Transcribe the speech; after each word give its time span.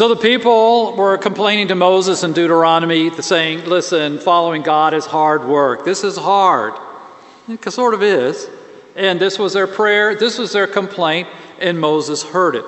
So 0.00 0.08
the 0.08 0.16
people 0.16 0.96
were 0.96 1.18
complaining 1.18 1.68
to 1.68 1.74
Moses 1.74 2.22
in 2.22 2.32
Deuteronomy, 2.32 3.10
saying, 3.20 3.66
Listen, 3.66 4.18
following 4.18 4.62
God 4.62 4.94
is 4.94 5.04
hard 5.04 5.44
work. 5.44 5.84
This 5.84 6.04
is 6.04 6.16
hard. 6.16 6.72
It 7.46 7.62
sort 7.70 7.92
of 7.92 8.02
is. 8.02 8.48
And 8.96 9.20
this 9.20 9.38
was 9.38 9.52
their 9.52 9.66
prayer, 9.66 10.14
this 10.14 10.38
was 10.38 10.54
their 10.54 10.66
complaint, 10.66 11.28
and 11.60 11.78
Moses 11.78 12.22
heard 12.22 12.56
it 12.56 12.64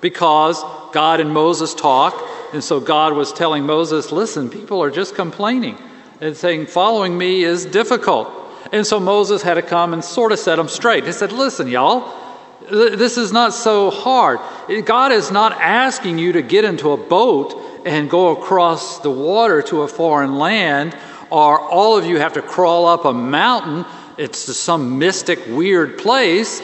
because 0.00 0.60
God 0.92 1.20
and 1.20 1.30
Moses 1.30 1.74
talk. 1.74 2.20
And 2.52 2.64
so 2.64 2.80
God 2.80 3.12
was 3.12 3.32
telling 3.32 3.64
Moses, 3.64 4.10
Listen, 4.10 4.50
people 4.50 4.82
are 4.82 4.90
just 4.90 5.14
complaining 5.14 5.78
and 6.20 6.36
saying, 6.36 6.66
Following 6.66 7.16
me 7.16 7.44
is 7.44 7.66
difficult. 7.66 8.32
And 8.72 8.84
so 8.84 8.98
Moses 8.98 9.42
had 9.42 9.54
to 9.54 9.62
come 9.62 9.92
and 9.92 10.04
sort 10.04 10.32
of 10.32 10.40
set 10.40 10.56
them 10.56 10.66
straight. 10.66 11.04
He 11.04 11.12
said, 11.12 11.30
Listen, 11.30 11.68
y'all, 11.68 12.23
this 12.70 13.18
is 13.18 13.32
not 13.32 13.52
so 13.54 13.90
hard. 13.90 14.38
God 14.84 15.12
is 15.12 15.30
not 15.30 15.52
asking 15.52 16.18
you 16.18 16.32
to 16.32 16.42
get 16.42 16.64
into 16.64 16.92
a 16.92 16.96
boat 16.96 17.82
and 17.84 18.08
go 18.08 18.28
across 18.28 19.00
the 19.00 19.10
water 19.10 19.60
to 19.62 19.82
a 19.82 19.88
foreign 19.88 20.36
land, 20.36 20.96
or 21.30 21.60
all 21.60 21.96
of 21.96 22.06
you 22.06 22.18
have 22.18 22.34
to 22.34 22.42
crawl 22.42 22.86
up 22.86 23.04
a 23.04 23.12
mountain. 23.12 23.84
It's 24.16 24.38
some 24.56 24.98
mystic, 24.98 25.40
weird 25.48 25.98
place. 25.98 26.62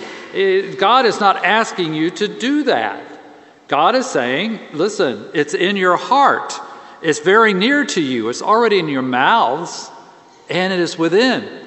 God 0.79 1.07
is 1.07 1.21
not 1.21 1.45
asking 1.45 1.95
you 1.95 2.11
to 2.13 2.29
do 2.29 2.63
that. 2.65 3.05
God 3.69 3.95
is 3.95 4.07
saying, 4.07 4.61
listen, 4.73 5.27
it's 5.35 5.55
in 5.55 5.77
your 5.77 5.97
heart. 5.97 6.55
It's 7.03 7.21
very 7.21 7.53
near 7.55 7.85
to 7.85 8.01
you. 8.01 8.29
It's 8.29 8.43
already 8.43 8.79
in 8.79 8.89
your 8.89 9.03
mouths, 9.03 9.91
and 10.49 10.73
it 10.73 10.81
is 10.81 10.99
within. 10.99 11.67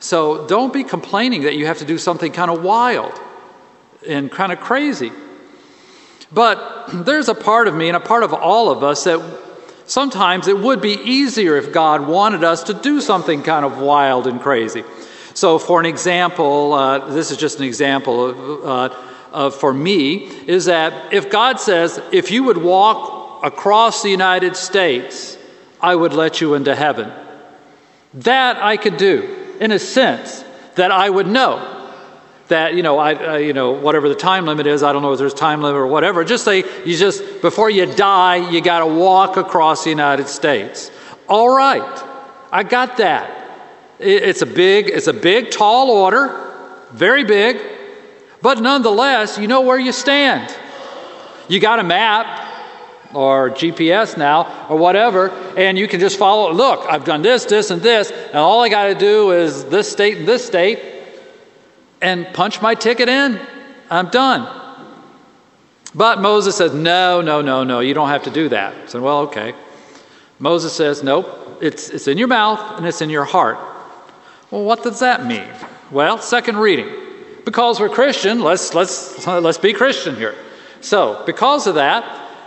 So 0.00 0.46
don't 0.46 0.72
be 0.72 0.84
complaining 0.84 1.42
that 1.42 1.54
you 1.56 1.66
have 1.66 1.78
to 1.78 1.84
do 1.84 1.98
something 1.98 2.32
kind 2.32 2.50
of 2.50 2.62
wild 2.62 3.20
and 4.06 4.30
kind 4.30 4.52
of 4.52 4.60
crazy. 4.60 5.12
But 6.32 6.88
there's 6.92 7.28
a 7.28 7.34
part 7.34 7.68
of 7.68 7.74
me 7.74 7.88
and 7.88 7.96
a 7.96 8.00
part 8.00 8.22
of 8.22 8.32
all 8.32 8.70
of 8.70 8.82
us 8.82 9.04
that 9.04 9.20
sometimes 9.86 10.48
it 10.48 10.58
would 10.58 10.80
be 10.80 10.94
easier 10.94 11.56
if 11.56 11.72
God 11.72 12.06
wanted 12.06 12.44
us 12.44 12.64
to 12.64 12.74
do 12.74 13.00
something 13.00 13.42
kind 13.42 13.64
of 13.64 13.78
wild 13.78 14.26
and 14.26 14.40
crazy. 14.40 14.84
So, 15.34 15.58
for 15.58 15.80
an 15.80 15.86
example, 15.86 16.72
uh, 16.74 17.10
this 17.10 17.32
is 17.32 17.38
just 17.38 17.58
an 17.58 17.64
example 17.64 18.26
of, 18.26 18.64
uh, 18.92 18.96
of, 19.32 19.54
for 19.56 19.74
me, 19.74 20.26
is 20.46 20.66
that 20.66 21.12
if 21.12 21.28
God 21.28 21.58
says, 21.58 22.00
if 22.12 22.30
you 22.30 22.44
would 22.44 22.58
walk 22.58 23.44
across 23.44 24.02
the 24.02 24.10
United 24.10 24.56
States, 24.56 25.36
I 25.80 25.94
would 25.94 26.12
let 26.12 26.40
you 26.40 26.54
into 26.54 26.74
heaven. 26.74 27.12
That 28.14 28.62
I 28.62 28.76
could 28.76 28.96
do, 28.96 29.56
in 29.60 29.72
a 29.72 29.78
sense, 29.78 30.44
that 30.76 30.92
I 30.92 31.10
would 31.10 31.26
know 31.26 31.73
that 32.54 32.74
you 32.74 32.82
know 32.82 32.98
I 32.98 33.14
uh, 33.14 33.36
you 33.36 33.52
know 33.52 33.72
whatever 33.72 34.08
the 34.08 34.14
time 34.14 34.46
limit 34.46 34.66
is 34.66 34.82
I 34.82 34.92
don't 34.92 35.02
know 35.02 35.12
if 35.12 35.18
there's 35.18 35.34
time 35.34 35.60
limit 35.60 35.76
or 35.76 35.88
whatever 35.88 36.24
just 36.24 36.44
say 36.44 36.58
you 36.84 36.96
just 36.96 37.42
before 37.42 37.68
you 37.68 37.84
die 37.86 38.36
you 38.50 38.60
got 38.60 38.78
to 38.78 38.86
walk 38.86 39.36
across 39.36 39.84
the 39.84 39.90
United 39.90 40.28
States. 40.28 40.90
All 41.28 41.54
right. 41.54 42.02
I 42.52 42.62
got 42.62 42.98
that. 42.98 43.24
It's 43.98 44.42
a 44.42 44.46
big 44.46 44.88
it's 44.88 45.08
a 45.08 45.12
big 45.12 45.50
tall 45.50 45.90
order. 45.90 46.24
Very 46.92 47.24
big. 47.24 47.60
But 48.40 48.60
nonetheless 48.60 49.36
you 49.36 49.48
know 49.48 49.62
where 49.62 49.78
you 49.78 49.90
stand. 49.92 50.54
You 51.48 51.58
got 51.58 51.80
a 51.80 51.84
map 51.84 52.26
or 53.14 53.50
GPS 53.50 54.16
now 54.16 54.66
or 54.68 54.76
whatever 54.76 55.30
and 55.56 55.76
you 55.76 55.88
can 55.88 55.98
just 55.98 56.18
follow 56.18 56.52
look 56.52 56.86
I've 56.88 57.04
done 57.04 57.22
this 57.22 57.44
this 57.46 57.70
and 57.70 57.82
this 57.82 58.12
and 58.12 58.36
all 58.36 58.60
I 58.62 58.68
got 58.68 58.86
to 58.86 58.94
do 58.94 59.32
is 59.32 59.64
this 59.64 59.90
state 59.90 60.18
and 60.18 60.28
this 60.28 60.46
state 60.46 60.93
and 62.04 62.26
punch 62.34 62.60
my 62.60 62.74
ticket 62.74 63.08
in. 63.08 63.40
I'm 63.90 64.10
done. 64.10 64.46
But 65.94 66.20
Moses 66.20 66.54
says, 66.54 66.74
No, 66.74 67.22
no, 67.22 67.40
no, 67.40 67.64
no, 67.64 67.80
you 67.80 67.94
don't 67.94 68.08
have 68.08 68.24
to 68.24 68.30
do 68.30 68.50
that. 68.50 68.74
I 68.74 68.86
said, 68.86 69.00
Well, 69.00 69.20
okay. 69.20 69.54
Moses 70.38 70.72
says, 70.72 71.02
Nope, 71.02 71.58
it's, 71.62 71.88
it's 71.88 72.06
in 72.06 72.18
your 72.18 72.28
mouth 72.28 72.76
and 72.76 72.86
it's 72.86 73.00
in 73.00 73.08
your 73.08 73.24
heart. 73.24 73.58
Well, 74.50 74.64
what 74.64 74.82
does 74.82 75.00
that 75.00 75.24
mean? 75.24 75.48
Well, 75.90 76.18
second 76.18 76.58
reading. 76.58 76.88
Because 77.44 77.80
we're 77.80 77.88
Christian, 77.88 78.40
let's, 78.40 78.74
let's, 78.74 79.26
let's 79.26 79.58
be 79.58 79.72
Christian 79.72 80.16
here. 80.16 80.34
So, 80.82 81.22
because 81.24 81.66
of 81.66 81.76
that, 81.76 82.04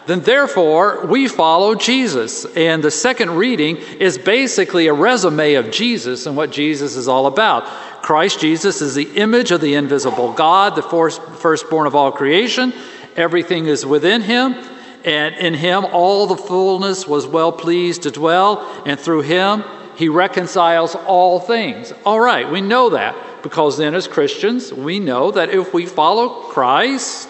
then 0.07 0.22
therefore 0.22 1.06
we 1.06 1.28
follow 1.28 1.75
Jesus. 1.75 2.45
And 2.45 2.84
the 2.84 2.91
second 2.91 3.31
reading 3.31 3.78
is 3.78 4.18
basically 4.18 4.88
a 4.88 4.94
resume 4.94 5.56
of 5.56 5.69
Jesus 5.69 6.25
and 6.25 6.35
what 6.35 6.51
Jesus 6.51 6.95
is 6.95 7.07
all 7.07 7.28
about. 7.28 7.66
Christ 8.01 8.40
Jesus 8.40 8.81
is 8.81 8.95
the 8.95 9.18
image 9.18 9.51
of 9.51 9.59
the 9.59 9.75
invisible 9.75 10.31
God, 10.31 10.75
the 10.75 10.81
firstborn 10.81 11.88
of 11.88 11.95
all 11.95 12.12
creation. 12.12 12.73
Everything 13.18 13.66
is 13.66 13.85
within 13.85 14.22
him, 14.22 14.56
and 15.03 15.35
in 15.35 15.53
him 15.53 15.84
all 15.85 16.25
the 16.28 16.38
fullness 16.38 17.06
was 17.06 17.28
well 17.28 17.51
pleased 17.51 18.03
to 18.03 18.12
dwell, 18.12 18.62
and 18.85 18.97
through 18.97 19.22
him 19.22 19.63
he 19.97 20.07
reconciles 20.07 20.95
all 20.95 21.39
things. 21.39 21.91
All 22.06 22.19
right, 22.19 22.50
we 22.50 22.62
know 22.62 22.91
that 22.91 23.16
because 23.44 23.78
then 23.78 23.94
as 23.94 24.07
Christians, 24.07 24.72
we 24.72 25.00
know 25.00 25.31
that 25.31 25.50
if 25.50 25.74
we 25.74 25.85
follow 25.85 26.44
Christ, 26.44 27.28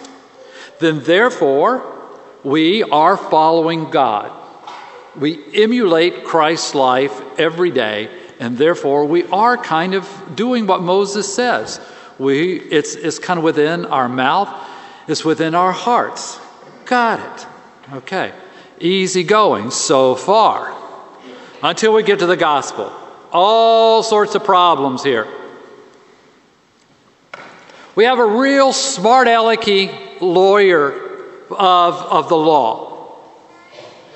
then 0.78 1.02
therefore 1.02 1.97
we 2.44 2.82
are 2.84 3.16
following 3.16 3.90
God. 3.90 4.32
We 5.16 5.42
emulate 5.54 6.24
Christ's 6.24 6.74
life 6.74 7.20
every 7.38 7.70
day, 7.70 8.08
and 8.38 8.56
therefore 8.56 9.04
we 9.04 9.24
are 9.24 9.56
kind 9.56 9.94
of 9.94 10.08
doing 10.36 10.66
what 10.66 10.80
Moses 10.80 11.32
says. 11.32 11.80
We, 12.18 12.60
it's, 12.60 12.94
it's 12.94 13.18
kind 13.18 13.38
of 13.38 13.44
within 13.44 13.86
our 13.86 14.08
mouth, 14.08 14.48
it's 15.08 15.24
within 15.24 15.54
our 15.54 15.72
hearts. 15.72 16.38
Got 16.84 17.20
it. 17.20 17.46
Okay. 17.94 18.32
Easy 18.80 19.24
going 19.24 19.70
so 19.70 20.14
far. 20.14 20.76
Until 21.62 21.92
we 21.94 22.02
get 22.02 22.20
to 22.20 22.26
the 22.26 22.36
gospel. 22.36 22.92
All 23.32 24.02
sorts 24.02 24.34
of 24.34 24.44
problems 24.44 25.02
here. 25.02 25.26
We 27.94 28.04
have 28.04 28.20
a 28.20 28.26
real 28.26 28.72
smart 28.72 29.26
alecky 29.26 30.20
lawyer 30.20 31.07
of, 31.50 31.94
of 31.94 32.28
the 32.28 32.36
law, 32.36 33.16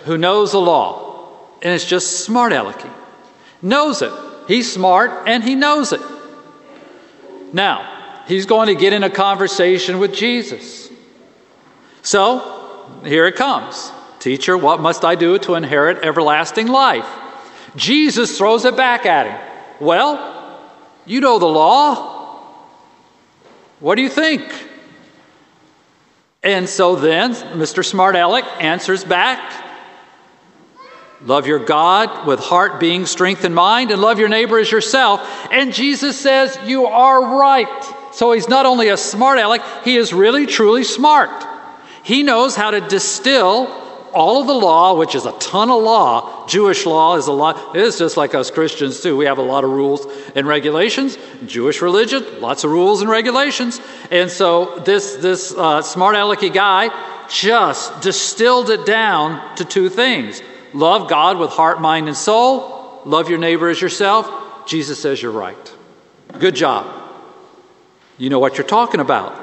who 0.05 0.19
knows 0.19 0.53
the 0.53 0.61
law, 0.61 1.29
and 1.63 1.73
it's 1.73 1.85
just 1.85 2.25
smart 2.25 2.53
alecky. 2.53 2.91
Knows 3.63 4.03
it. 4.03 4.13
He's 4.49 4.71
smart 4.71 5.29
and 5.29 5.45
he 5.45 5.55
knows 5.55 5.93
it. 5.93 6.01
Now, 7.53 8.23
he's 8.27 8.47
going 8.47 8.67
to 8.67 8.75
get 8.75 8.93
in 8.93 9.05
a 9.05 9.11
conversation 9.11 9.99
with 9.99 10.13
Jesus. 10.13 10.91
So, 12.03 13.01
here 13.05 13.27
it 13.27 13.37
comes. 13.37 13.93
Teacher, 14.19 14.57
what 14.57 14.81
must 14.81 15.05
I 15.05 15.15
do 15.15 15.39
to 15.41 15.55
inherit 15.55 16.05
everlasting 16.05 16.67
life? 16.67 17.07
Jesus 17.77 18.37
throws 18.37 18.65
it 18.65 18.77
back 18.77 19.07
at 19.07 19.27
him. 19.27 19.41
Well, 19.81 20.61
you 21.07 21.21
know 21.21 21.39
the 21.39 21.47
law. 21.47 22.45
What 23.81 23.97
do 23.97 24.03
you 24.03 24.09
think? 24.09 24.43
And 26.43 26.69
so 26.69 26.97
then 26.97 27.33
Mr. 27.33 27.85
Smart 27.85 28.17
Aleck 28.17 28.45
answers 28.61 29.05
back 29.05 29.63
Love 31.25 31.47
your 31.47 31.61
God 31.61 32.27
with 32.27 32.41
heart, 32.41 32.81
being, 32.81 33.07
strength, 33.07 33.45
and 33.45 33.55
mind, 33.55 33.93
and 33.93 34.01
love 34.01 34.19
your 34.19 34.29
neighbor 34.29 34.59
as 34.59 34.73
yourself. 34.73 35.21
And 35.53 35.73
Jesus 35.73 36.19
says, 36.19 36.59
You 36.65 36.87
are 36.87 37.39
right. 37.39 38.13
So 38.13 38.33
he's 38.33 38.49
not 38.49 38.67
only 38.67 38.89
a 38.89 38.97
smart 38.97 39.39
aleck, 39.39 39.63
he 39.85 39.97
is 39.97 40.13
really, 40.13 40.47
truly 40.47 40.83
smart. 40.83 41.47
He 42.03 42.25
knows 42.25 42.57
how 42.57 42.73
to 42.73 42.81
distill 42.81 43.67
all 44.13 44.41
of 44.41 44.47
the 44.47 44.55
law, 44.55 44.95
which 44.97 45.15
is 45.15 45.27
a 45.27 45.33
ton 45.39 45.71
of 45.71 45.83
law, 45.83 46.47
Jewish 46.47 46.87
law 46.87 47.17
is 47.17 47.27
a 47.27 47.33
lot, 47.33 47.77
it 47.77 47.83
is 47.83 47.99
just 47.99 48.17
like 48.17 48.35
us 48.35 48.51
Christians 48.51 49.01
too. 49.01 49.17
We 49.17 49.27
have 49.27 49.39
a 49.39 49.43
lot 49.43 49.65
of 49.65 49.71
rules 49.71 50.07
and 50.35 50.47
regulations. 50.47 51.19
Jewish 51.47 51.83
religion, 51.83 52.25
lots 52.41 52.65
of 52.65 52.71
rules 52.71 53.01
and 53.01 53.11
regulations. 53.11 53.81
And 54.11 54.31
so 54.31 54.79
this, 54.81 55.17
this 55.17 55.53
uh, 55.53 55.83
smart 55.83 56.17
alecky 56.17 56.53
guy 56.53 56.91
just 57.29 58.01
distilled 58.03 58.71
it 58.71 58.85
down 58.87 59.57
to 59.57 59.65
two 59.65 59.89
things 59.89 60.43
love 60.75 61.09
God 61.09 61.39
with 61.39 61.51
heart, 61.51 61.81
mind, 61.81 62.09
and 62.09 62.17
soul, 62.17 63.03
love 63.05 63.29
your 63.29 63.39
neighbor 63.39 63.69
as 63.69 63.81
yourself. 63.81 64.67
Jesus 64.67 65.01
says 65.01 65.21
you're 65.21 65.33
right. 65.33 65.75
Good 66.39 66.55
job. 66.55 66.87
You 68.17 68.31
know 68.31 68.39
what 68.39 68.57
you're 68.57 68.67
talking 68.67 69.01
about. 69.01 69.42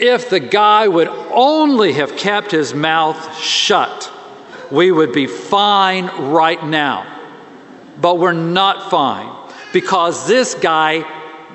If 0.00 0.30
the 0.30 0.40
guy 0.40 0.88
would 0.88 1.08
only 1.08 1.92
have 1.92 2.16
kept 2.16 2.52
his 2.52 2.72
mouth 2.72 3.36
shut, 3.36 4.10
we 4.70 4.90
would 4.90 5.12
be 5.12 5.26
fine 5.26 6.06
right 6.32 6.64
now. 6.64 7.06
But 8.00 8.18
we're 8.18 8.32
not 8.32 8.90
fine 8.90 9.30
because 9.74 10.26
this 10.26 10.54
guy, 10.54 11.04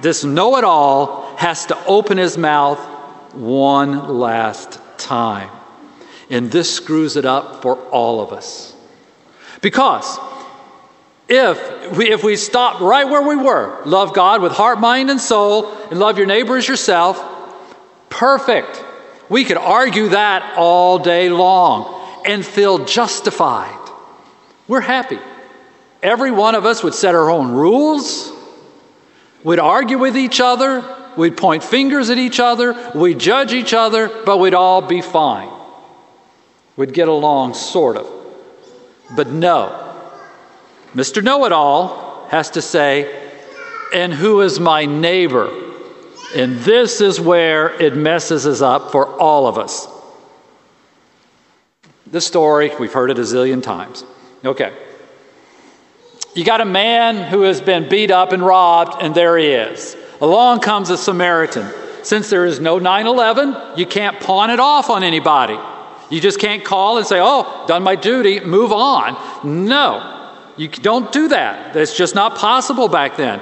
this 0.01 0.23
know 0.23 0.57
it 0.57 0.63
all, 0.63 1.35
has 1.37 1.65
to 1.65 1.85
open 1.85 2.19
his 2.19 2.37
mouth 2.37 2.77
one 3.33 4.19
last 4.19 4.79
time. 4.99 5.49
And 6.29 6.51
this 6.51 6.71
screws 6.71 7.15
it 7.15 7.25
up 7.25 7.63
for 7.63 7.77
all 7.89 8.21
of 8.21 8.31
us. 8.31 8.75
Because 9.61 10.19
if 11.27 11.97
we, 11.97 12.11
if 12.11 12.23
we 12.23 12.35
stopped 12.35 12.79
right 12.81 13.09
where 13.09 13.27
we 13.27 13.35
were, 13.35 13.81
love 13.85 14.13
God 14.13 14.43
with 14.43 14.51
heart, 14.51 14.79
mind, 14.79 15.09
and 15.09 15.19
soul, 15.19 15.71
and 15.89 15.99
love 15.99 16.19
your 16.19 16.27
neighbor 16.27 16.57
as 16.57 16.67
yourself, 16.67 17.31
perfect. 18.15 18.83
We 19.29 19.43
could 19.43 19.57
argue 19.57 20.09
that 20.09 20.55
all 20.57 20.99
day 20.99 21.29
long 21.29 22.23
and 22.25 22.45
feel 22.45 22.85
justified. 22.85 23.77
We're 24.67 24.81
happy. 24.81 25.19
Every 26.01 26.31
one 26.31 26.55
of 26.55 26.65
us 26.65 26.83
would 26.83 26.93
set 26.93 27.15
our 27.15 27.29
own 27.29 27.51
rules, 27.51 28.31
we'd 29.43 29.59
argue 29.59 29.97
with 29.97 30.15
each 30.15 30.39
other, 30.39 30.83
we'd 31.17 31.35
point 31.35 31.63
fingers 31.63 32.09
at 32.09 32.17
each 32.17 32.39
other, 32.39 32.91
we'd 32.93 33.19
judge 33.19 33.53
each 33.53 33.73
other, 33.73 34.07
but 34.23 34.37
we'd 34.37 34.53
all 34.53 34.81
be 34.81 35.01
fine. 35.01 35.51
We'd 36.77 36.93
get 36.93 37.07
along, 37.07 37.55
sort 37.55 37.97
of. 37.97 38.09
But 39.15 39.27
no, 39.27 39.93
Mr. 40.93 41.23
Know 41.23 41.45
It 41.45 41.51
All 41.51 42.27
has 42.29 42.51
to 42.51 42.61
say, 42.61 43.29
and 43.93 44.13
who 44.13 44.41
is 44.41 44.59
my 44.59 44.85
neighbor? 44.85 45.64
And 46.33 46.57
this 46.59 47.01
is 47.01 47.19
where 47.19 47.79
it 47.81 47.95
messes 47.95 48.47
us 48.47 48.61
up 48.61 48.91
for 48.91 49.07
all 49.19 49.47
of 49.47 49.57
us. 49.57 49.87
This 52.07 52.25
story, 52.25 52.71
we've 52.79 52.93
heard 52.93 53.11
it 53.11 53.19
a 53.19 53.23
zillion 53.23 53.61
times. 53.61 54.05
Okay. 54.43 54.75
You 56.33 56.43
got 56.43 56.61
a 56.61 56.65
man 56.65 57.29
who 57.29 57.41
has 57.41 57.61
been 57.61 57.89
beat 57.89 58.11
up 58.11 58.31
and 58.31 58.45
robbed, 58.45 59.01
and 59.01 59.15
there 59.15 59.37
he 59.37 59.47
is. 59.47 59.95
Along 60.21 60.59
comes 60.59 60.89
a 60.89 60.97
Samaritan. 60.97 61.69
Since 62.03 62.29
there 62.29 62.45
is 62.45 62.59
no 62.59 62.77
9 62.77 63.07
11, 63.07 63.77
you 63.77 63.85
can't 63.85 64.19
pawn 64.19 64.49
it 64.49 64.59
off 64.59 64.89
on 64.89 65.03
anybody. 65.03 65.57
You 66.09 66.21
just 66.21 66.39
can't 66.39 66.63
call 66.63 66.97
and 66.97 67.07
say, 67.07 67.19
oh, 67.19 67.65
done 67.67 67.83
my 67.83 67.95
duty, 67.95 68.39
move 68.39 68.71
on. 68.71 69.17
No, 69.43 70.35
you 70.55 70.67
don't 70.67 71.11
do 71.11 71.29
that. 71.29 71.73
That's 71.73 71.97
just 71.97 72.13
not 72.13 72.37
possible 72.37 72.87
back 72.87 73.17
then. 73.17 73.41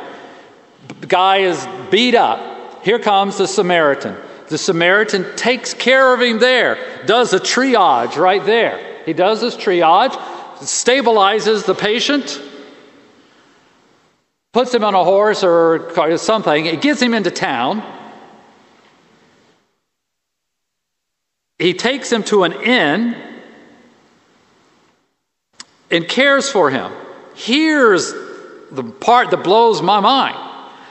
The 1.01 1.07
guy 1.07 1.39
is 1.39 1.68
beat 1.91 2.15
up. 2.15 2.52
Here 2.83 3.00
comes 3.00 3.38
the 3.38 3.47
Samaritan. 3.47 4.18
The 4.50 4.57
Samaritan 4.57 5.35
takes 5.35 5.74
care 5.74 6.13
of 6.13 6.21
him 6.21 6.39
there, 6.39 6.77
does 7.06 7.33
a 7.33 7.39
triage 7.39 8.18
right 8.18 8.45
there. 8.45 9.01
He 9.06 9.13
does 9.13 9.39
this 9.41 9.56
triage, 9.56 10.12
stabilizes 10.57 11.65
the 11.65 11.74
patient, 11.74 12.41
puts 14.51 14.74
him 14.74 14.83
on 14.83 14.95
a 14.95 15.03
horse 15.03 15.44
or 15.44 16.18
something, 16.18 16.65
it 16.65 16.81
gets 16.81 17.01
him 17.01 17.13
into 17.13 17.31
town. 17.31 17.81
He 21.57 21.74
takes 21.74 22.12
him 22.12 22.24
to 22.24 22.44
an 22.44 22.51
inn 22.51 23.15
and 25.89 26.07
cares 26.07 26.50
for 26.50 26.69
him. 26.69 26.91
Here's 27.33 28.13
the 28.71 28.83
part 28.83 29.31
that 29.31 29.44
blows 29.44 29.81
my 29.81 30.01
mind. 30.01 30.38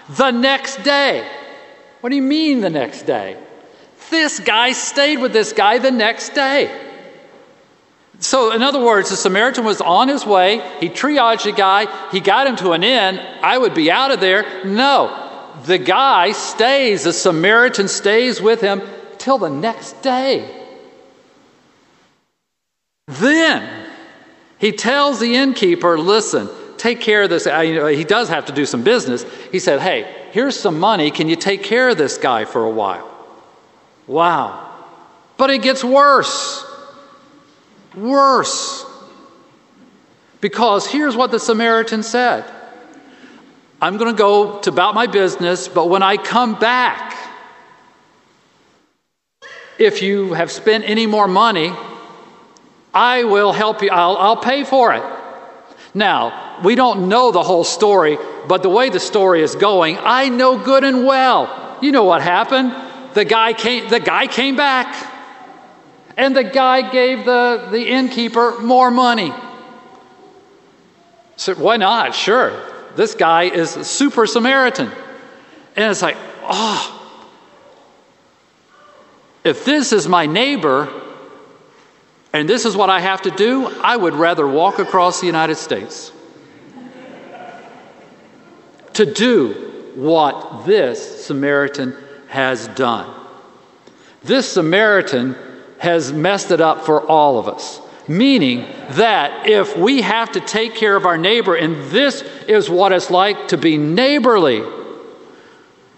The 0.09 0.31
next 0.31 0.83
day. 0.83 1.29
What 2.03 2.11
do 2.11 2.17
you 2.17 2.23
mean 2.23 2.61
the 2.61 2.69
next 2.69 3.03
day? 3.03 3.37
This 4.11 4.41
guy 4.41 4.73
stayed 4.73 5.21
with 5.21 5.33
this 5.33 5.55
guy 5.55 5.79
the 5.79 5.91
next 5.91 6.35
day. 6.35 6.89
So, 8.19 8.53
in 8.53 8.63
other 8.63 8.81
words, 8.85 9.11
the 9.11 9.17
Samaritan 9.17 9.65
was 9.65 9.81
on 9.81 10.09
his 10.09 10.27
way. 10.27 10.61
He 10.81 10.89
triaged 10.89 11.45
the 11.45 11.53
guy. 11.53 11.87
He 12.11 12.21
got 12.21 12.47
him 12.47 12.57
to 12.57 12.73
an 12.73 12.83
inn. 12.83 13.19
I 13.41 13.57
would 13.57 13.73
be 13.75 13.91
out 13.91 14.11
of 14.11 14.21
there. 14.21 14.65
No, 14.65 15.53
the 15.65 15.79
guy 15.79 16.33
stays. 16.33 17.05
The 17.05 17.13
Samaritan 17.13 17.89
stays 17.89 18.41
with 18.41 18.61
him 18.61 18.83
till 19.19 19.39
the 19.39 19.49
next 19.49 20.03
day. 20.03 20.67
Then 23.09 23.89
he 24.59 24.73
tells 24.73 25.21
the 25.21 25.37
innkeeper, 25.37 25.99
listen, 25.99 26.49
take 26.79 27.01
care 27.01 27.23
of 27.23 27.31
this. 27.31 27.45
He 27.45 28.05
does 28.05 28.29
have 28.29 28.47
to 28.47 28.53
do 28.53 28.67
some 28.67 28.83
business. 28.83 29.25
He 29.51 29.59
said, 29.59 29.81
hey, 29.81 30.22
here's 30.33 30.59
some 30.59 30.81
money. 30.81 31.11
Can 31.11 31.29
you 31.29 31.37
take 31.37 31.63
care 31.63 31.91
of 31.91 31.97
this 31.97 32.19
guy 32.19 32.45
for 32.45 32.65
a 32.65 32.71
while? 32.71 33.09
Wow. 34.07 34.69
But 35.37 35.51
it 35.51 35.63
gets 35.63 35.85
worse. 35.85 36.65
Worse. 37.95 38.85
Because 40.41 40.87
here's 40.87 41.17
what 41.17 41.31
the 41.31 41.39
Samaritan 41.39 42.03
said 42.03 42.45
I'm 43.81 43.97
going 43.97 44.13
to 44.13 44.19
go 44.19 44.59
to 44.61 44.71
about 44.71 44.95
my 44.95 45.07
business, 45.07 45.69
but 45.69 45.89
when 45.89 46.03
I 46.03 46.17
come 46.17 46.59
back, 46.59 47.17
if 49.79 50.03
you 50.03 50.33
have 50.35 50.51
spent 50.51 50.85
any 50.85 51.07
more 51.07 51.29
money, 51.29 51.73
I 52.95 53.25
will 53.25 53.53
help 53.53 53.83
you. 53.83 53.91
I'll, 53.91 54.17
I'll 54.17 54.37
pay 54.37 54.65
for 54.65 54.95
it. 54.95 55.03
Now, 55.95 56.61
we 56.65 56.75
don't 56.75 57.09
know 57.09 57.33
the 57.33 57.43
whole 57.43 57.65
story, 57.65 58.19
but 58.49 58.63
the 58.63 58.69
way 58.69 58.89
the 58.89 59.01
story 59.01 59.43
is 59.43 59.55
going, 59.55 59.99
I 60.01 60.29
know 60.29 60.59
good 60.59 60.85
and 60.85 61.05
well. 61.05 61.79
You 61.83 61.93
know 61.93 62.05
what 62.05 62.23
happened? 62.23 62.75
The 63.15 63.25
guy 63.25 63.53
came, 63.53 63.89
the 63.89 64.01
guy 64.01 64.27
came 64.27 64.57
back. 64.57 65.11
And 66.17 66.37
the 66.37 66.45
guy 66.45 66.91
gave 66.91 67.25
the, 67.25 67.69
the 67.71 67.89
innkeeper 67.89 68.61
more 68.61 68.91
money. 68.91 69.33
So 71.37 71.55
why 71.55 71.77
not? 71.77 72.15
Sure. 72.15 72.53
This 72.97 73.15
guy 73.15 73.45
is 73.45 73.77
a 73.77 73.85
super 73.85 74.27
Samaritan. 74.27 74.91
And 75.75 75.91
it's 75.91 76.03
like, 76.03 76.17
oh, 76.43 76.99
if 79.45 79.65
this 79.65 79.93
is 79.93 80.07
my 80.07 80.27
neighbor, 80.27 81.02
and 82.33 82.49
this 82.49 82.65
is 82.65 82.77
what 82.77 82.91
I 82.91 83.01
have 83.01 83.23
to 83.23 83.31
do, 83.31 83.67
I 83.67 83.97
would 83.97 84.15
rather 84.15 84.47
walk 84.47 84.79
across 84.79 85.21
the 85.21 85.27
United 85.27 85.57
States 85.57 86.13
to 88.95 89.07
do 89.07 89.93
what 89.95 90.67
this 90.67 91.27
Samaritan 91.27 91.97
has 92.29 92.69
done. 92.69 93.15
This 94.23 94.51
Samaritan 94.51 95.37
has 95.79 96.13
messed 96.13 96.51
it 96.51 96.61
up 96.61 96.85
for 96.87 97.07
all 97.07 97.39
of 97.39 97.49
us. 97.49 97.81
Meaning 98.09 98.67
that 98.91 99.47
if 99.47 99.77
we 99.77 100.03
have 100.03 100.33
to 100.33 100.41
take 100.41 100.75
care 100.75 100.97
of 100.97 101.07
our 101.07 101.17
neighbor, 101.17 101.55
and 101.55 101.77
this 101.91 102.23
is 102.49 102.69
what 102.69 102.93
it's 102.93 103.11
like 103.11 103.49
to 103.49 103.57
be 103.57 103.77
neighborly, 103.79 104.63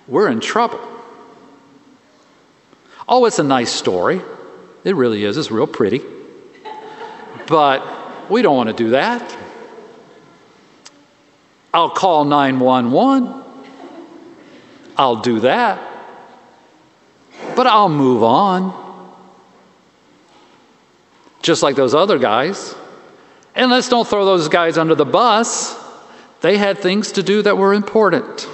we're 0.06 0.28
in 0.28 0.40
trouble. 0.40 0.80
Oh, 3.08 3.24
it's 3.24 3.38
a 3.38 3.44
nice 3.44 3.72
story. 3.72 4.20
It 4.84 4.96
really 4.96 5.24
is. 5.24 5.36
It's 5.36 5.50
real 5.50 5.66
pretty. 5.66 6.02
But 7.46 8.30
we 8.30 8.42
don't 8.42 8.56
want 8.56 8.68
to 8.68 8.74
do 8.74 8.90
that. 8.90 9.36
I'll 11.72 11.90
call 11.90 12.24
911. 12.24 13.42
I'll 14.96 15.16
do 15.16 15.40
that. 15.40 15.80
But 17.56 17.66
I'll 17.66 17.88
move 17.88 18.22
on. 18.22 18.82
Just 21.42 21.62
like 21.62 21.76
those 21.76 21.94
other 21.94 22.18
guys. 22.18 22.74
And 23.54 23.70
let's 23.70 23.88
don't 23.88 24.06
throw 24.06 24.24
those 24.24 24.48
guys 24.48 24.78
under 24.78 24.94
the 24.94 25.04
bus. 25.04 25.78
They 26.40 26.56
had 26.56 26.78
things 26.78 27.12
to 27.12 27.22
do 27.22 27.42
that 27.42 27.56
were 27.56 27.74
important. 27.74 28.48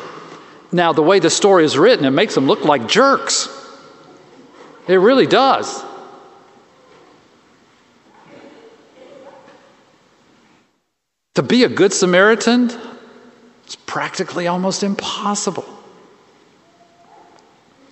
Now, 0.72 0.92
the 0.92 1.02
way 1.02 1.18
the 1.18 1.30
story 1.30 1.64
is 1.64 1.76
written, 1.76 2.04
it 2.04 2.10
makes 2.10 2.34
them 2.34 2.46
look 2.46 2.64
like 2.64 2.88
jerks. 2.88 3.48
It 4.86 4.96
really 4.96 5.26
does. 5.26 5.84
To 11.34 11.42
be 11.42 11.64
a 11.64 11.68
good 11.68 11.92
Samaritan 11.92 12.70
is 13.66 13.76
practically 13.76 14.46
almost 14.46 14.82
impossible. 14.82 15.64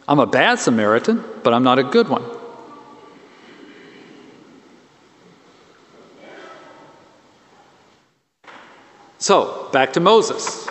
I'm 0.09 0.18
a 0.18 0.26
bad 0.26 0.59
Samaritan, 0.59 1.23
but 1.45 1.54
I'm 1.54 1.62
not 1.62 1.78
a 1.78 1.85
good 1.85 2.09
one. 2.09 2.25
So, 9.18 9.68
back 9.73 9.92
to 9.92 10.00
Moses. 10.00 10.68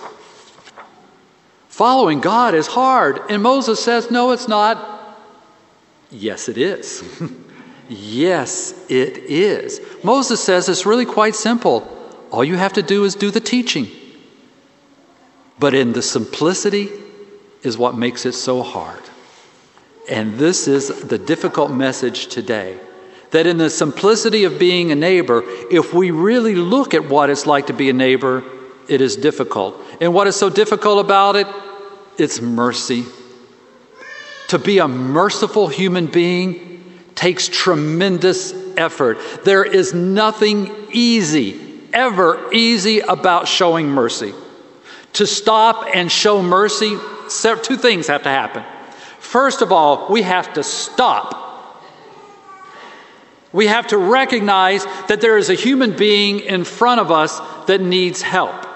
Following 1.69 2.21
God 2.21 2.55
is 2.55 2.65
hard, 2.65 3.19
and 3.29 3.43
Moses 3.43 3.83
says, 3.83 4.09
No, 4.09 4.31
it's 4.31 4.47
not. 4.47 5.17
Yes, 6.09 6.49
it 6.49 6.57
is. 6.57 7.03
yes, 7.89 8.73
it 8.89 9.17
is. 9.19 9.79
Moses 10.03 10.43
says 10.43 10.67
it's 10.69 10.85
really 10.85 11.05
quite 11.05 11.35
simple. 11.35 11.96
All 12.31 12.43
you 12.43 12.55
have 12.55 12.73
to 12.73 12.83
do 12.83 13.03
is 13.03 13.15
do 13.15 13.31
the 13.31 13.39
teaching. 13.39 13.87
But 15.59 15.73
in 15.73 15.93
the 15.93 16.01
simplicity 16.01 16.89
is 17.63 17.77
what 17.77 17.97
makes 17.97 18.25
it 18.25 18.33
so 18.33 18.61
hard. 18.61 19.01
And 20.09 20.37
this 20.37 20.67
is 20.67 21.03
the 21.03 21.17
difficult 21.17 21.71
message 21.71 22.27
today. 22.27 22.79
That 23.31 23.45
in 23.45 23.57
the 23.57 23.69
simplicity 23.69 24.45
of 24.45 24.57
being 24.57 24.91
a 24.91 24.95
neighbor, 24.95 25.43
if 25.69 25.93
we 25.93 26.11
really 26.11 26.55
look 26.55 26.93
at 26.93 27.09
what 27.09 27.29
it's 27.29 27.45
like 27.45 27.67
to 27.67 27.73
be 27.73 27.89
a 27.89 27.93
neighbor, 27.93 28.43
it 28.87 29.01
is 29.01 29.17
difficult. 29.17 29.75
And 29.99 30.13
what 30.13 30.27
is 30.27 30.35
so 30.35 30.49
difficult 30.49 31.03
about 31.03 31.35
it? 31.35 31.47
It's 32.17 32.39
mercy. 32.39 33.03
To 34.49 34.59
be 34.59 34.79
a 34.79 34.87
merciful 34.87 35.67
human 35.67 36.07
being 36.07 37.01
takes 37.15 37.49
tremendous 37.49 38.53
effort. 38.77 39.17
There 39.43 39.65
is 39.65 39.93
nothing 39.93 40.87
easy, 40.91 41.66
ever 41.93 42.51
easy 42.53 42.99
about 42.99 43.47
showing 43.47 43.89
mercy. 43.89 44.33
To 45.13 45.25
stop 45.25 45.87
and 45.93 46.11
show 46.11 46.41
mercy, 46.41 46.97
two 47.63 47.77
things 47.77 48.07
have 48.07 48.23
to 48.23 48.29
happen. 48.29 48.63
First 49.19 49.61
of 49.61 49.71
all, 49.71 50.11
we 50.11 50.21
have 50.21 50.53
to 50.53 50.63
stop. 50.63 51.45
We 53.51 53.67
have 53.67 53.87
to 53.87 53.97
recognize 53.97 54.85
that 55.07 55.21
there 55.21 55.37
is 55.37 55.49
a 55.49 55.55
human 55.55 55.95
being 55.95 56.39
in 56.41 56.63
front 56.63 57.01
of 57.01 57.11
us 57.11 57.39
that 57.67 57.81
needs 57.81 58.21
help. 58.21 58.67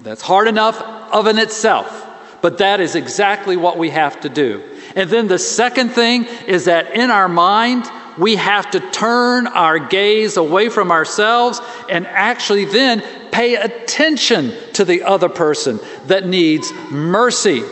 That's 0.00 0.22
hard 0.22 0.48
enough 0.48 0.80
of 0.80 1.26
in 1.26 1.38
itself, 1.38 2.06
but 2.40 2.58
that 2.58 2.80
is 2.80 2.94
exactly 2.94 3.56
what 3.56 3.76
we 3.76 3.90
have 3.90 4.20
to 4.20 4.28
do. 4.28 4.62
And 4.94 5.10
then 5.10 5.28
the 5.28 5.38
second 5.38 5.90
thing 5.90 6.24
is 6.46 6.64
that 6.64 6.94
in 6.94 7.10
our 7.10 7.28
mind, 7.28 7.84
we 8.18 8.36
have 8.36 8.70
to 8.72 8.80
turn 8.80 9.46
our 9.46 9.78
gaze 9.78 10.36
away 10.36 10.68
from 10.68 10.90
ourselves 10.90 11.60
and 11.88 12.06
actually 12.06 12.64
then 12.64 13.02
pay 13.30 13.54
attention 13.54 14.52
to 14.74 14.84
the 14.84 15.04
other 15.04 15.28
person 15.28 15.78
that 16.06 16.26
needs 16.26 16.72
mercy. 16.90 17.62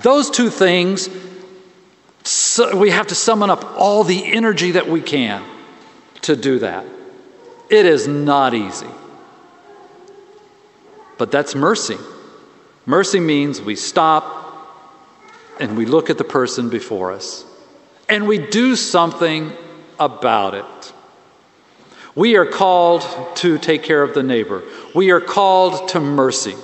Those 0.00 0.30
two 0.30 0.50
things, 0.50 1.08
so 2.22 2.76
we 2.76 2.90
have 2.90 3.06
to 3.08 3.14
summon 3.14 3.48
up 3.48 3.64
all 3.76 4.04
the 4.04 4.24
energy 4.26 4.72
that 4.72 4.86
we 4.86 5.00
can 5.00 5.42
to 6.22 6.36
do 6.36 6.58
that. 6.58 6.84
It 7.70 7.86
is 7.86 8.06
not 8.06 8.52
easy. 8.52 8.86
But 11.16 11.30
that's 11.30 11.54
mercy. 11.54 11.96
Mercy 12.84 13.20
means 13.20 13.60
we 13.62 13.74
stop 13.74 14.34
and 15.58 15.78
we 15.78 15.86
look 15.86 16.10
at 16.10 16.18
the 16.18 16.24
person 16.24 16.68
before 16.68 17.12
us 17.12 17.46
and 18.08 18.26
we 18.26 18.38
do 18.38 18.76
something 18.76 19.52
about 19.98 20.54
it. 20.54 20.92
We 22.14 22.36
are 22.36 22.46
called 22.46 23.06
to 23.36 23.58
take 23.58 23.82
care 23.82 24.02
of 24.02 24.14
the 24.14 24.22
neighbor. 24.22 24.62
We 24.94 25.10
are 25.10 25.20
called 25.20 25.90
to 25.90 26.00
mercy. 26.00 26.54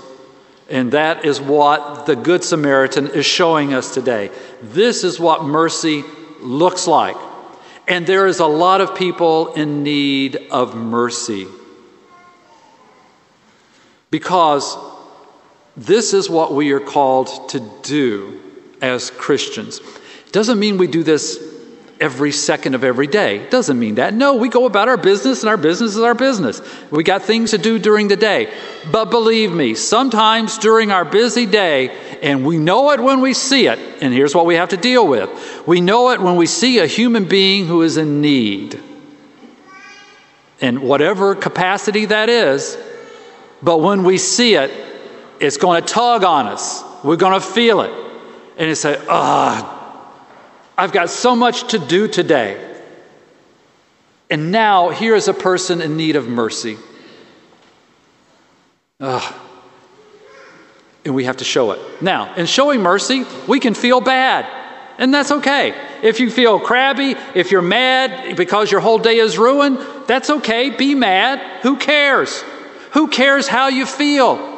And 0.70 0.92
that 0.92 1.26
is 1.26 1.40
what 1.40 2.06
the 2.06 2.16
Good 2.16 2.42
Samaritan 2.42 3.08
is 3.08 3.26
showing 3.26 3.74
us 3.74 3.92
today. 3.92 4.30
This 4.62 5.04
is 5.04 5.20
what 5.20 5.44
mercy 5.44 6.04
looks 6.40 6.86
like. 6.86 7.16
And 7.86 8.06
there 8.06 8.26
is 8.26 8.38
a 8.38 8.46
lot 8.46 8.80
of 8.80 8.94
people 8.94 9.52
in 9.52 9.82
need 9.82 10.36
of 10.50 10.74
mercy. 10.74 11.46
Because 14.10 14.78
this 15.76 16.14
is 16.14 16.30
what 16.30 16.54
we 16.54 16.72
are 16.72 16.80
called 16.80 17.50
to 17.50 17.60
do 17.82 18.40
as 18.80 19.10
Christians. 19.10 19.80
Doesn't 20.32 20.58
mean 20.58 20.78
we 20.78 20.86
do 20.86 21.02
this 21.02 21.52
every 22.02 22.32
second 22.32 22.74
of 22.74 22.82
every 22.82 23.06
day. 23.06 23.48
Doesn't 23.48 23.78
mean 23.78 23.94
that. 23.94 24.12
No, 24.12 24.34
we 24.34 24.48
go 24.48 24.66
about 24.66 24.88
our 24.88 24.96
business 24.96 25.42
and 25.42 25.48
our 25.48 25.56
business 25.56 25.94
is 25.94 26.02
our 26.02 26.14
business. 26.14 26.60
We 26.90 27.04
got 27.04 27.22
things 27.22 27.52
to 27.52 27.58
do 27.58 27.78
during 27.78 28.08
the 28.08 28.16
day. 28.16 28.52
But 28.90 29.10
believe 29.10 29.52
me, 29.52 29.74
sometimes 29.74 30.58
during 30.58 30.90
our 30.90 31.04
busy 31.04 31.46
day, 31.46 31.96
and 32.20 32.44
we 32.44 32.58
know 32.58 32.90
it 32.90 33.00
when 33.00 33.20
we 33.20 33.34
see 33.34 33.68
it, 33.68 33.78
and 34.02 34.12
here's 34.12 34.34
what 34.34 34.46
we 34.46 34.56
have 34.56 34.70
to 34.70 34.76
deal 34.76 35.06
with 35.06 35.30
we 35.66 35.80
know 35.80 36.10
it 36.10 36.20
when 36.20 36.36
we 36.36 36.46
see 36.46 36.80
a 36.80 36.86
human 36.86 37.26
being 37.26 37.66
who 37.66 37.82
is 37.82 37.96
in 37.96 38.20
need. 38.20 38.80
In 40.60 40.82
whatever 40.82 41.34
capacity 41.34 42.06
that 42.06 42.28
is, 42.28 42.76
but 43.62 43.78
when 43.78 44.02
we 44.02 44.18
see 44.18 44.54
it, 44.54 44.70
it's 45.38 45.56
going 45.56 45.82
to 45.82 45.86
tug 45.86 46.24
on 46.24 46.46
us. 46.46 46.82
We're 47.04 47.16
going 47.16 47.40
to 47.40 47.46
feel 47.46 47.80
it. 47.80 47.90
And 48.56 48.68
you 48.68 48.74
say, 48.74 49.00
ah, 49.08 49.71
I've 50.76 50.92
got 50.92 51.10
so 51.10 51.36
much 51.36 51.68
to 51.72 51.78
do 51.78 52.08
today. 52.08 52.70
And 54.30 54.50
now 54.50 54.88
here 54.88 55.14
is 55.14 55.28
a 55.28 55.34
person 55.34 55.82
in 55.82 55.96
need 55.96 56.16
of 56.16 56.26
mercy. 56.26 56.78
Ugh. 59.00 59.34
And 61.04 61.14
we 61.14 61.24
have 61.24 61.38
to 61.38 61.44
show 61.44 61.72
it. 61.72 62.02
Now, 62.02 62.34
in 62.36 62.46
showing 62.46 62.80
mercy, 62.80 63.24
we 63.46 63.60
can 63.60 63.74
feel 63.74 64.00
bad. 64.00 64.46
And 64.98 65.12
that's 65.12 65.32
okay. 65.32 65.74
If 66.02 66.20
you 66.20 66.30
feel 66.30 66.60
crabby, 66.60 67.16
if 67.34 67.50
you're 67.50 67.60
mad 67.60 68.36
because 68.36 68.70
your 68.70 68.80
whole 68.80 68.98
day 68.98 69.18
is 69.18 69.36
ruined, 69.36 69.78
that's 70.06 70.30
okay. 70.30 70.70
Be 70.70 70.94
mad. 70.94 71.40
Who 71.62 71.76
cares? 71.76 72.42
Who 72.92 73.08
cares 73.08 73.48
how 73.48 73.68
you 73.68 73.84
feel? 73.84 74.48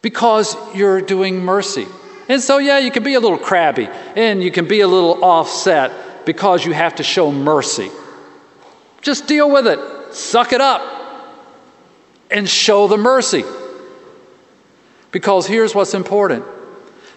Because 0.00 0.56
you're 0.74 1.00
doing 1.00 1.44
mercy. 1.44 1.86
And 2.28 2.42
so, 2.42 2.58
yeah, 2.58 2.78
you 2.78 2.90
can 2.90 3.02
be 3.02 3.14
a 3.14 3.20
little 3.20 3.38
crabby 3.38 3.88
and 4.16 4.42
you 4.42 4.50
can 4.50 4.66
be 4.66 4.80
a 4.80 4.88
little 4.88 5.24
offset 5.24 6.26
because 6.26 6.64
you 6.64 6.72
have 6.72 6.96
to 6.96 7.02
show 7.02 7.30
mercy. 7.30 7.90
Just 9.00 9.28
deal 9.28 9.50
with 9.50 9.66
it, 9.66 10.14
suck 10.14 10.52
it 10.52 10.60
up, 10.60 10.82
and 12.30 12.48
show 12.48 12.88
the 12.88 12.96
mercy. 12.96 13.44
Because 15.12 15.46
here's 15.46 15.74
what's 15.74 15.94
important 15.94 16.44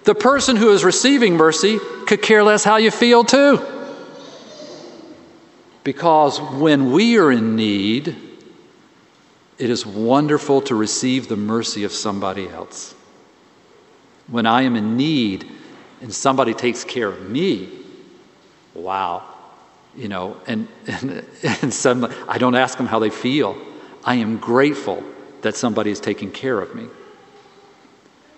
the 0.04 0.16
person 0.16 0.56
who 0.56 0.72
is 0.72 0.84
receiving 0.84 1.36
mercy 1.36 1.80
could 2.08 2.22
care 2.22 2.44
less 2.44 2.64
how 2.64 2.78
you 2.78 2.92
feel, 2.92 3.24
too. 3.24 3.60
Because 5.84 6.40
when 6.40 6.92
we 6.92 7.18
are 7.18 7.32
in 7.32 7.56
need, 7.56 8.16
it 9.58 9.70
is 9.70 9.86
wonderful 9.86 10.62
to 10.62 10.76
receive 10.76 11.28
the 11.28 11.36
mercy 11.36 11.84
of 11.84 11.92
somebody 11.92 12.48
else 12.48 12.96
when 14.30 14.46
I 14.46 14.64
am 14.64 14.76
in 14.76 14.98
need 14.98 15.50
and 16.02 16.14
somebody 16.14 16.54
takes 16.54 16.84
care 16.84 17.08
of 17.08 17.30
me, 17.30 17.70
wow. 18.74 19.24
You 19.96 20.08
know, 20.08 20.38
and, 20.48 20.68
and, 20.88 21.26
and 21.44 21.74
suddenly 21.74 22.16
I 22.28 22.38
don't 22.38 22.56
ask 22.56 22.78
them 22.78 22.88
how 22.88 23.00
they 23.00 23.10
feel. 23.10 23.58
I 24.04 24.16
am 24.16 24.38
grateful 24.38 25.04
that 25.42 25.56
somebody 25.56 25.92
is 25.92 26.00
taking 26.00 26.32
care 26.32 26.60
of 26.60 26.76
me. 26.76 26.88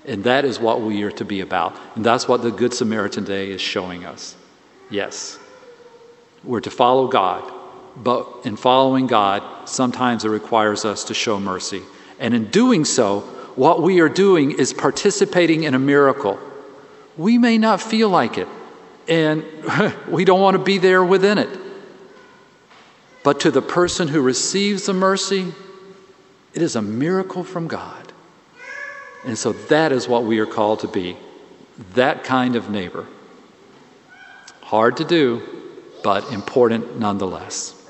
And 0.06 0.24
that 0.24 0.46
is 0.46 0.60
what 0.60 0.82
we 0.82 1.04
are 1.04 1.12
to 1.12 1.26
be 1.26 1.42
about. 1.42 1.78
And 1.96 2.04
that's 2.04 2.28
what 2.28 2.42
the 2.42 2.52
Good 2.52 2.74
Samaritan 2.74 3.24
Day 3.24 3.52
is 3.52 3.62
showing 3.62 4.06
us. 4.06 4.36
Yes, 4.90 5.38
we're 6.44 6.62
to 6.62 6.72
follow 6.72 7.08
God, 7.08 7.52
but 7.96 8.28
in 8.44 8.56
following 8.56 9.08
God, 9.08 9.70
sometimes 9.70 10.26
it 10.26 10.30
requires 10.30 10.86
us 10.86 11.04
to 11.06 11.14
show 11.14 11.40
mercy. 11.40 11.84
And 12.20 12.34
in 12.34 12.46
doing 12.50 12.84
so, 12.84 13.24
what 13.56 13.82
we 13.82 14.00
are 14.00 14.10
doing 14.10 14.52
is 14.52 14.74
participating 14.74 15.64
in 15.64 15.74
a 15.74 15.80
miracle. 15.80 16.40
We 17.18 17.38
may 17.38 17.58
not 17.58 17.82
feel 17.82 18.10
like 18.10 18.38
it, 18.38 18.48
and 19.08 19.44
we 20.08 20.26
don't 20.26 20.42
want 20.42 20.58
to 20.58 20.64
be 20.64 20.78
there 20.78 21.04
within 21.04 21.38
it. 21.38 21.60
But 23.24 23.42
to 23.42 23.52
the 23.52 23.62
person 23.62 24.08
who 24.08 24.22
receives 24.22 24.86
the 24.86 24.94
mercy, 24.94 25.54
it 26.54 26.62
is 26.62 26.76
a 26.76 26.82
miracle 26.82 27.44
from 27.44 27.68
God. 27.68 28.12
And 29.24 29.38
so 29.38 29.54
that 29.54 29.92
is 29.92 30.08
what 30.08 30.24
we 30.24 30.40
are 30.40 30.48
called 30.48 30.80
to 30.80 30.88
be 30.88 31.18
that 31.94 32.24
kind 32.24 32.56
of 32.56 32.70
neighbor. 32.70 33.08
Hard 34.62 34.98
to 34.98 35.06
do, 35.06 35.42
but 36.04 36.32
important 36.32 37.00
nonetheless. 37.00 37.81